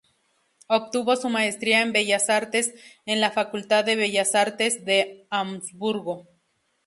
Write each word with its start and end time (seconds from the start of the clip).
Obtuvo 0.67 1.15
su 1.15 1.29
maestría 1.29 1.83
en 1.83 1.93
Bellas 1.93 2.31
Artes 2.31 2.73
en 3.05 3.21
la 3.21 3.29
Facultad 3.29 3.85
de 3.85 3.95
Bellas 3.95 4.33
Artes 4.33 4.83
de 4.83 5.27
Hamburgo. 5.29 6.25